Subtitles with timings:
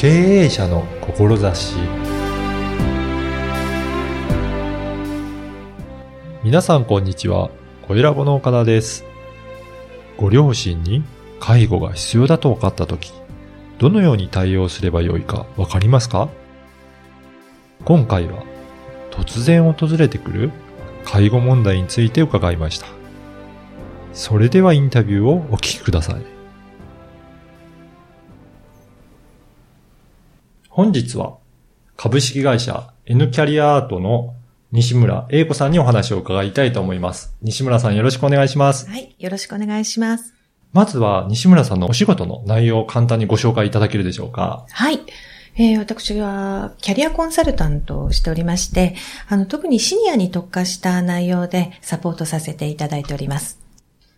[0.00, 1.76] 経営者の志。
[6.42, 7.50] 皆さんこんにちは。
[7.86, 9.04] 小ラボの岡田です。
[10.16, 11.04] ご両親に
[11.38, 13.12] 介護が必要だと分かったとき
[13.78, 16.30] どのように対応すればよいかわかりますか？
[17.84, 18.42] 今回は
[19.10, 20.50] 突然訪れてくる
[21.04, 22.86] 介護問題について伺いました。
[24.14, 26.39] それではインタビューをお聞きください。
[30.80, 31.36] 本日は
[31.94, 34.34] 株式会社 N キャリアアートの
[34.72, 37.36] 西村英子さんにお話を伺いたいと思います。
[37.42, 38.88] 西村さんよろしくお願いします。
[38.88, 40.32] はい、よろしくお願いします。
[40.72, 44.64] まずは西村さんのお仕事の内容を簡単にご紹介いただけるでしょうか。
[44.70, 45.00] はい。
[45.56, 48.94] えー、私はキャリアコンサルタントをしておりまして、
[49.28, 53.60] あの、特にシニアに特化した内容でサポートさせていただいております。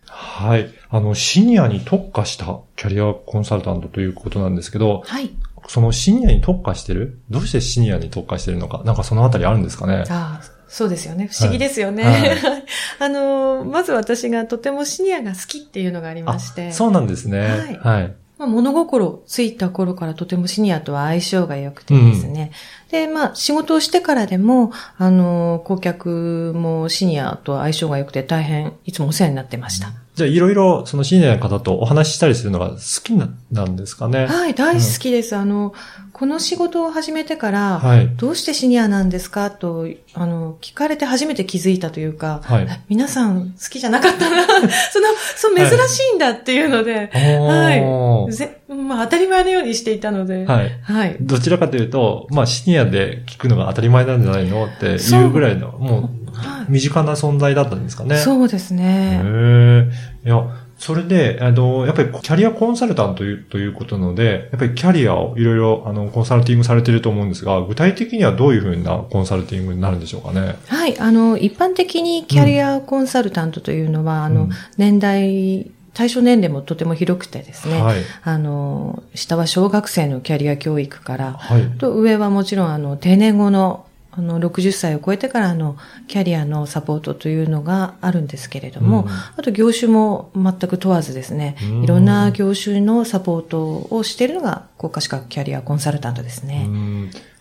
[0.05, 0.73] はい。
[0.89, 5.29] あの、シニアに特化したキャリアコンサルタントということなんですけど、はい。
[5.67, 7.19] そのシニアに特化してる？
[7.29, 8.81] どうしてシニアに特化してるのか？
[8.85, 10.03] なんかそのあたりあるんですかね？
[10.09, 11.29] ああ、そうですよね。
[11.31, 12.03] 不思議ですよね。
[12.03, 12.63] はいはい、
[12.99, 16.71] あの、まず私がとてもシニアが好きっていうのがありまして。
[16.71, 17.39] そうなんですね。
[17.39, 17.77] はい。
[17.77, 22.51] はいまあ、物心ついた頃からとてもシニアとは相性が良くてですね。
[22.87, 29.93] うん、で、まあ、仕事をしてからでも、あの、顧客もシニアと相性が良くて大変いつもお世話になってました。
[30.15, 34.27] じゃあ、いろいろ、そのシニアの方とお話ししたりするのが好きなんですかね？
[34.27, 35.35] はい、大好きです。
[35.35, 35.73] うん、あの、
[36.11, 39.49] この仕事を始めてから、はい、どうしてシニアなんですか？
[39.49, 44.45] と、あの、聞かれて初めて気づいたというか、はい、皆さん好きじゃなかったな、
[44.91, 47.81] その、そう、珍しいんだっていうので、はい。
[47.81, 50.79] はい、ぜまあ、当たり前のようにしていたので、はい。
[50.83, 51.17] はい。
[51.21, 54.65] どちらかというと、まあ、シニアで聞くのが当たり前なんじゃないの？
[54.65, 56.22] っていうぐらいの、もう、
[56.69, 58.17] 身近な存在だったんですかね。
[58.17, 59.21] そうですね。
[59.23, 59.91] へ
[60.25, 60.45] いや、
[60.77, 70.57] それで、あの、やっぱりキャリアコンサルタントというということなので、やっぱりキャリアをいろいろ、あの、コンサルティングされていると思うんですが、具体的にはどういうふうなコンサルティングになるんでしょうかね。
[70.67, 85.75] はい、あの、一般的にキャリアコンサルタントというのは、うん、あの、年代、対象年齢もとても広くてですね、はい、あの、下は小学生のキャリア教育から、はい、と上はもちろんあの、定年後のあの、60歳を超えてからの
[86.07, 96.67] キャリアのサポートというのがあるんですけれども、うん、あと業種も全く問わずですね、いろんな業種のサポートをしているのが国家資格キャリアコンサルタントですね。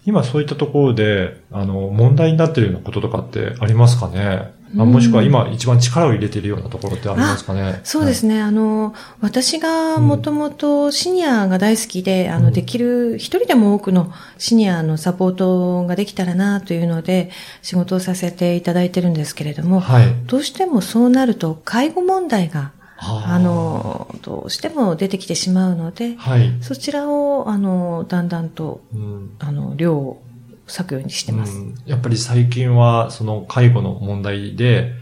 [0.05, 4.51] 今そういったところで、あの、問題になっているようなこととかってありますかね？
[4.79, 7.81] あもしくは今一番力を入れているようなところってありますかね？
[7.85, 8.41] そうですね。
[8.41, 17.31] はい、あの、私がもともとシニアが大好きで、うん、あの、できる、一人でも多くのシニアのサポートができたらなというので、
[17.63, 22.73] 仕事をさせていただいてるんですけれども、はい、どうしてもそうなると、介護問題が
[23.05, 30.23] あの、どうしても出てきてしまうので、はい、そちらを、あの、だんだんと、うん、あの、量を
[30.67, 31.53] 割くようにしてます。
[31.87, 34.93] やっぱり最近は、その介護の問題で、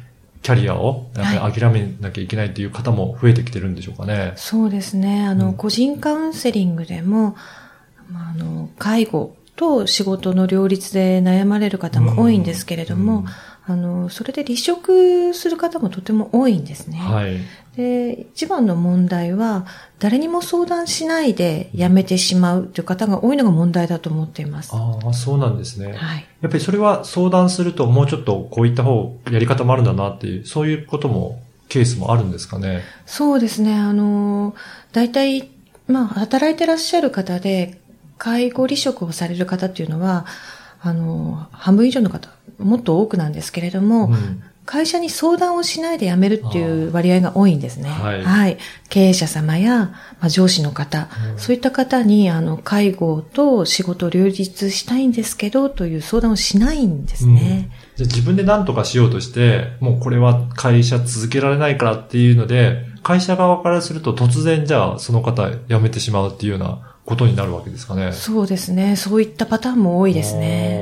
[0.43, 4.19] キャリアを諦めなきゃいけないっていう方も増えてきてるんでしょうかね。
[4.19, 5.26] はい、そうですね。
[5.26, 7.37] あの、うん、個人カウンセリングでも、
[8.15, 13.26] あの、介護と仕事の両立で悩まれる方も多いんですけれども、うん
[13.70, 16.99] あの、それで離職する方もとても多いんですね。
[16.99, 17.38] はい。
[17.81, 19.67] で、一番の問題は、
[19.99, 24.71] 誰にも相談しないで辞めてしまうという方が多いのが問題だと思っています。
[24.75, 25.95] ああ、そうなんですね。
[25.95, 26.27] はい。
[26.43, 32.83] やっぱりそれは相談するともうちょっとこういった方、やり方もあるんだなっていう、そういうことも、ケースもあるんですかね？
[33.07, 33.75] そうですね。
[33.75, 34.55] あの、
[34.93, 35.49] 大体、
[35.87, 37.81] まあ、働いてらっしゃる方で、
[38.19, 40.27] 介護離職をされる方っていうのは、
[40.83, 47.91] あの、半分以上の方、もっと多くなんですけれども、うん、会社に相談をしないで辞めるっていう割合が多いんですね。
[47.91, 48.58] はい、はい。
[48.88, 49.86] 経営者様や、
[50.20, 57.69] まあ、上司の方、うん、そういった方に、あの、介護と仕事を両立したいんですけど、という相談をしないんですね。
[57.98, 68.12] うん、じゃ自分で何とかしようとして、もうこれは会社続けられないからっていうので、会社側からすると突然じゃあその方辞めてしまうっていうようなことになるわけですかね。
[68.12, 68.94] そうですね。
[68.94, 70.81] そういったパターンも多いですね。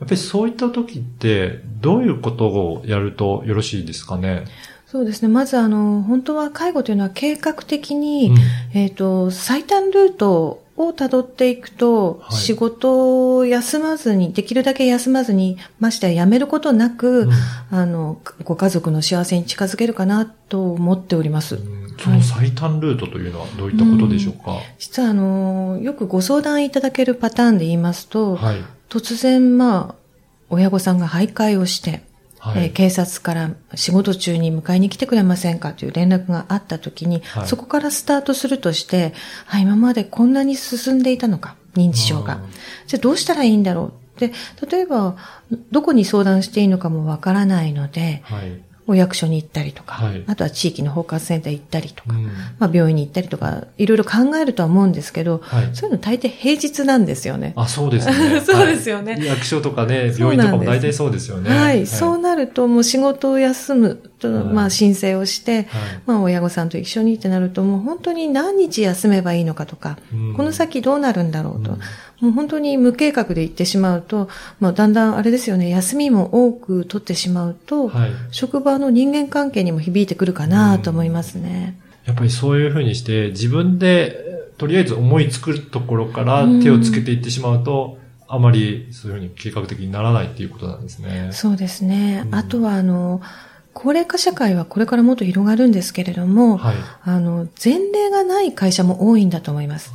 [0.00, 4.44] やっぱりそういった時って、どういうことをやるとよろしいですかね？
[4.86, 5.28] そうですね。
[5.28, 8.38] まず、あの、本当は介護というのは計画的に、うん、
[8.78, 17.32] えっ、ー、と、最短ルートを辿っていくと、はい、仕事を休まずに、できるだけ休まずに、ましてや辞めることなく、うん、
[17.72, 21.58] あの、ご家族の幸せに近づけるかなと思っております。
[21.98, 29.94] その最短ルートというのはどういったことでしょうか、はい、実は、あの、よくご相談いただけるパターンで言いますと、はい、突然、まあ、
[30.48, 32.02] 親御さんが徘徊をして、
[32.38, 39.14] はい、えー、警察から仕事中に迎えに来てくれませんかという連絡があった時に、はい、そこからスタートするとして、
[39.48, 42.40] あ、今までこんなに進んでいたのか、認知症が。
[42.86, 44.32] じゃあどうしたらいいんだろうで、
[44.70, 45.16] 例えば、
[45.70, 52.24] どこに相談していいのかもわからないので、はい、お役所に行ったりとか、はい、あとは地域の包括センター行ったりとか、うん、
[52.58, 57.52] まあ病院に行ったりとか、いろいろ考えるとは思うんですけど、はい、そういうの大抵平日なんですよね。
[57.56, 58.40] あ、そうですね。
[58.46, 61.50] そうですよね、はい、役所とかね、病院とかも大体そうですよね。
[61.50, 61.86] はい。
[61.86, 65.66] そうなると、もう仕事を休むと、まあ申請をして、
[66.06, 71.78] まあ親御さんと一緒にってなると、もう本当に何日休めばいいのかとか、うん、この先どうなるんだろうと、うん
[72.20, 74.28] もう本当に無計画で行ってしまうと、
[74.58, 81.78] まあ、だんだんあれですよね、休みも多く取ってしまうと、はい、職場の人間関係にも響いてくるかなと思いますね。
[82.04, 84.24] やっぱりそういうふうにして、自分で
[84.58, 91.30] とりあえず思いつくところから手をつけていってしまうと、うあまりそういうふうに計画的にならないっていうことなんですね。
[91.32, 92.22] そうですね。
[92.26, 93.20] うん、あとは、あの、
[93.72, 99.92] 高齢化社会はこれからもっと広がるんですけれども、はい、あの、前例がない会社も多いんだと思います。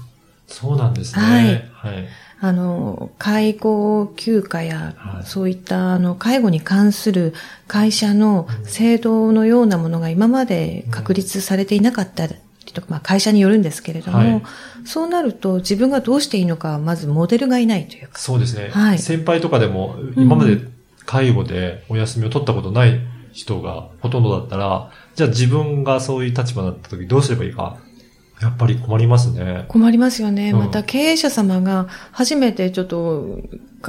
[0.52, 1.22] そうなんですね。
[1.22, 1.94] はい。
[1.94, 2.08] はい。
[2.44, 7.34] あの、介護休暇や、はい、そういったあの介護に関する
[7.68, 12.36] 会社の制度のようなものが今まで確立されていなかったり
[12.74, 14.42] とか、まあ、会社によるんですけれども、はい、
[14.86, 18.18] そうなると自分がどうしていいのか、まずモデルがいないというか。
[18.18, 18.70] そうですね。
[18.70, 19.00] はい。
[19.00, 20.58] 先輩とかでも、今まで
[21.06, 23.00] 介護でお休みを取ったことない
[23.34, 27.78] 人がほとんどだったら、じゃあ自分がそういう立場になった時どうすればいいか
[28.42, 29.66] やっぱり困りますね。
[29.68, 30.52] 困りますよね。
[30.52, 33.40] うん、また経営者様が初めてちょっと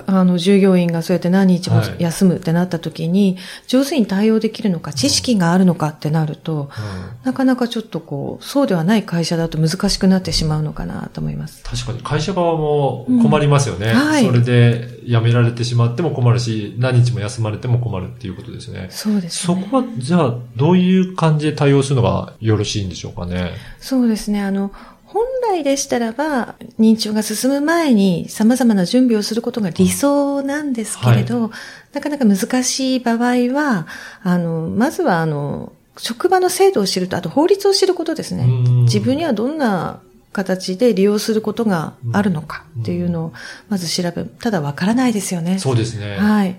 [0.07, 11.63] あの、従業員がそうやって何日も休むってなった時に、はい、上手に対応できるのか、知識があるのかってなると、うん、なかなかちょっとこう、そうではない会社だと難しくなってしまうのかなと思います。
[11.65, 13.91] 確かに会社側も困りますよね。
[13.91, 18.89] うんはい、それで辞められてしまっても困るし、何日も休まれても困るっていうことですね。
[18.91, 23.53] そうです、ね、そこは、じゃあ、どういう感じで対応するのがよろしいんでしょうかね？
[23.79, 24.43] そうですね。
[24.43, 24.73] あの、
[25.13, 31.51] 本来でしたらば、認知症が進む前に様々な準備をすることが理想なんですけれど、はい、
[31.93, 33.87] なかなか難しい場合は、
[34.23, 38.47] あの、まずはあの、職場の制度を知ると、あと法律を知ることですね。
[38.85, 40.01] 自分にはどんな
[40.33, 43.33] 形で利用することがあるのかっていうのを、
[43.69, 45.59] まず調べ、ただわからないですよね。
[45.59, 46.17] そうですね。
[46.17, 46.57] はい。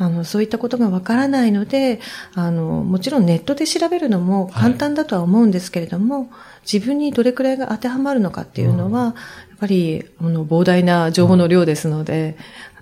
[0.00, 2.00] あの、そういったことがわからないので、
[2.34, 6.28] あの、もちろんネットで調べるのも簡単だとは思うんですけれども、はい
[6.70, 9.14] 自分にどれくらいが当てはまるのかっていうのは、やっ
[9.58, 12.36] ぱり、あの、膨大な情報の量ですので、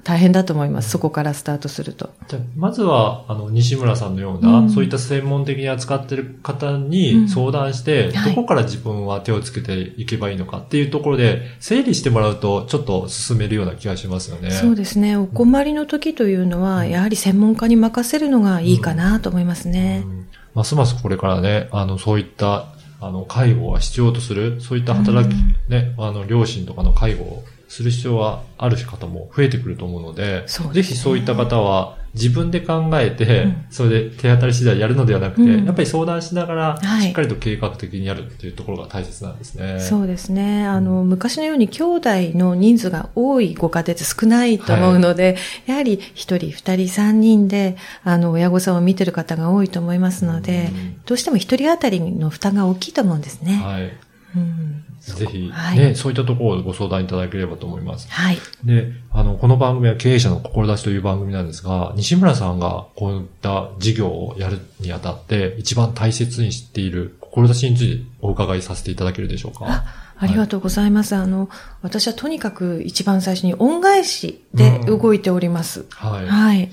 [0.09, 0.89] 大変だと思います。
[0.89, 2.09] そこからスタートすると。
[2.29, 14.51] じゃまずは、あの、西村さんのような、うん、そういった専門的に扱ってる方に相談して、うんはい、どこから自分は手をつけていけばいいのかっていうところで、整理してもらうと、ちょっと進めるような気がしますよね。
[14.51, 15.15] そうですね。
[15.15, 20.05] お困りの時というのは、やはり専門家に任せるのがいいかなと思いますね。
[20.07, 22.69] うん、ますますこれからね、あの、そういった
[23.01, 25.35] あの、介護は必要とする、そういった働き、
[25.69, 39.73] ね、あの、両親とかの介護をする必要はある方も増えてくると思うので、でね、ぜひそういった方は自分で考えて、うん、それで手当たり次第やるのではなくて、うん、やっぱり相談しながら、しっかりと計画的にやるっていうところが大切なんですね。
[39.75, 40.67] はい、そうですね。
[40.67, 45.37] あの、昔のように兄弟の人数が多いご家庭って少ないと思うので、はい、
[45.67, 53.61] やはり一人、二人、三人で、あの、親御さんを見てる方が多いと思いますので、うん、どうしても一人当たりの負担が大きいと思うんですね。
[53.63, 53.93] はい。
[54.37, 54.85] うん
[55.15, 58.11] ぜひ、ね、はい、そういったところをご相談いただければと思います。
[58.11, 58.39] はい。
[58.65, 69.67] で、あの、この番組は経営者の志という番組なんですが、西村さんがこういった事業をやるにあたって、一番大切にしている志についてお伺いさせていただけるでしょうか？
[69.67, 69.85] あ
[70.21, 71.15] ありがとうございます。
[71.15, 71.49] はい、あの、
[71.81, 75.81] 私はとにかく一番最初に恩返しで動いております。
[75.81, 76.27] うん、はい。
[76.27, 76.71] はい。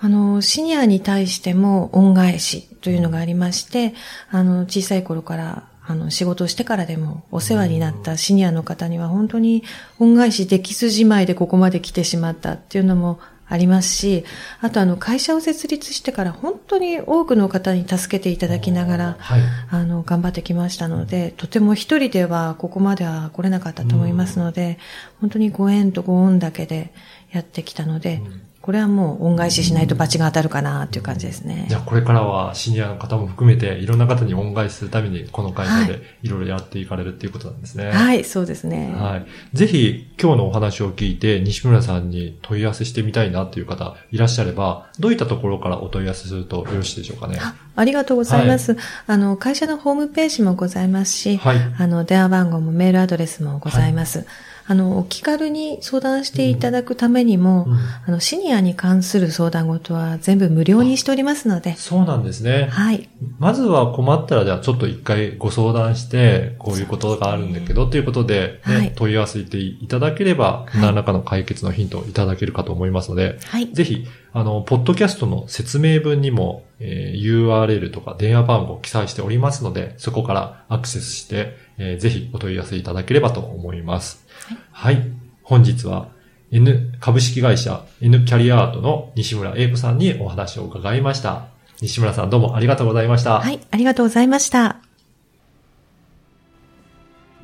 [0.00, 3.94] あの、シニアに対しても恩返しというのがありまして、
[4.28, 9.62] あの、小さい頃からあの、仕事をしてからでもお世話になったシニアの方には本当に
[9.98, 14.24] 恩返しできずじまいでここまで来てしまったっていうのもありますし、
[14.60, 24.78] あとあの会社を設立してから本当に多くの方に助けていただきながら、はい、あの、頑張ってきましたので、とても一人ではここまでは来れなかったと思いますので、
[25.20, 26.94] 本当にご縁とご恩だけで
[27.30, 28.22] やってきたので、
[28.64, 31.66] これはもう恩返ししないと罰が当たるかなっていう感じですね。
[31.68, 37.88] じゃあこれからはシニアの方も含めていろんな方に恩返しするためにこの会社でいろいろやっていかれるっていうことなんですね。
[37.88, 38.94] はい、はい、そうですね。
[38.96, 39.26] はい。
[39.54, 47.36] ぜひ今日のお話を聞いて西村さんに問い合わせしてみたいなっていう方いらっしゃれば、どういったところからお問い合わせするとよろしいでしょうかね。
[47.38, 54.18] あありがとうございます、はい、あの、会社のホームページもございますし、はい、あの、電話番号もメールアドレスもございます。
[54.18, 54.26] はい
[54.66, 61.76] あの、お気軽に相談していただくためにも、うんうん、あの、シニアに関する相談事は全部無料にしておりますので。
[61.76, 62.68] そうなんですね。
[62.70, 63.08] はい。
[63.38, 73.70] まずは困ったら、じゃあちょっと一回ご相談して、こういうことがあるんだけど、ということで、ね、はい、問い合わせていただければ、何らかの解決のヒントをいただけるかと思いますので、はい。
[73.70, 84.26] ぜひ、あの、ポッドキャストの説明文にも、えー、URL とか電話番号を記載しておりますので、そこからアクセスして、えー、ぜひお問い合わせいただければと思います。
[84.72, 84.96] はい。
[84.96, 85.06] はい、
[85.44, 86.08] 本日は
[86.50, 91.46] N 株式会社 N キャリアアートの西村英子さんにお話を伺いました。
[91.80, 93.38] 西村さんどうもありがとうございました。
[93.38, 94.78] はい、ありがとうございました。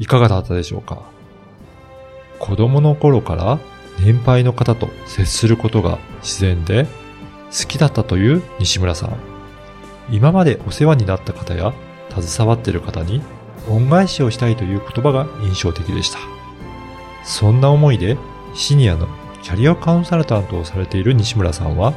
[0.00, 1.02] いかがだったでしょうか？
[2.40, 3.61] 子供の頃から
[3.99, 6.87] 年配の方と接することが自然で
[7.50, 9.16] 好きだったという西村さん。
[10.11, 11.73] 今までお世話になった方や
[12.11, 13.23] 携わっている方に
[13.68, 16.18] 恩返しをしたいという言葉が印象的でした。
[17.25, 18.16] そんな思いで
[18.54, 19.06] シニアの
[19.42, 21.94] キャリアカウンサルタントをされている西村さんは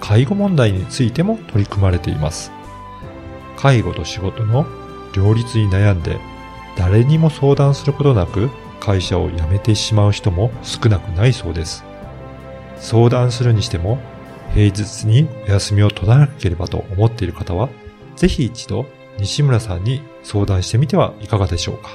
[0.00, 2.50] 介護問題についても取り組まれています。
[3.56, 4.66] 介護と仕事の
[5.14, 6.18] 両立に悩んで
[6.76, 8.50] 誰にも相談することなく
[8.82, 11.84] 会社を辞めてしまう人も少なくないそうです。
[12.78, 14.00] 相談するにしても、
[14.54, 17.68] 平日にお休みを取らなければと思っている方は、
[18.16, 18.86] ぜひ一度
[19.20, 21.90] 西村さんに相談してみてはいかがでしょうか。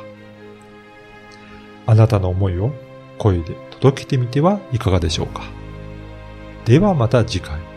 [1.88, 2.72] あなたの思いを
[3.18, 5.44] 声で届けてみてはいかがでしょうか。
[6.64, 7.77] ではまた次回。